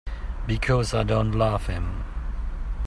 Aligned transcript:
Because 0.47 0.95
I 0.95 1.03
don't 1.03 1.33
love 1.33 1.67
him. 1.67 2.03